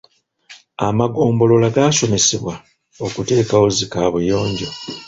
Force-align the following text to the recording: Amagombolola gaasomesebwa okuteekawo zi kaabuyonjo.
Amagombolola 0.87 1.67
gaasomesebwa 1.75 2.53
okuteekawo 3.05 3.67
zi 3.75 3.85
kaabuyonjo. 3.91 4.69